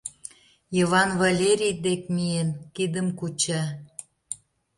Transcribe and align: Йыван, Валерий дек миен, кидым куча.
Йыван, 0.75 1.09
Валерий 1.21 1.75
дек 1.85 2.01
миен, 2.15 2.49
кидым 2.75 3.07
куча. 3.19 3.63